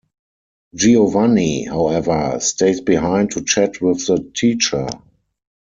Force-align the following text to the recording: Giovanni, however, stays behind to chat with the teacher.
Giovanni, 0.73 1.63
however, 1.65 2.39
stays 2.39 2.81
behind 2.81 3.29
to 3.33 3.43
chat 3.43 3.79
with 3.81 4.07
the 4.07 4.31
teacher. 4.35 4.87